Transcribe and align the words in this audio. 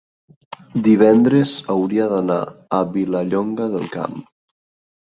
divendres 0.87 1.53
hauria 1.75 2.09
d'anar 2.17 2.41
a 2.79 2.83
Vilallonga 2.99 3.71
del 3.77 3.89
Camp. 3.99 4.23